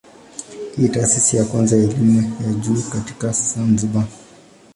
Hii 0.75 0.81
ni 0.81 0.89
taasisi 0.89 1.37
ya 1.37 1.45
kwanza 1.45 1.77
ya 1.77 1.83
elimu 1.83 2.33
ya 2.47 2.53
juu 2.53 2.81
katika 2.89 3.31
Zanzibar. 3.31 4.07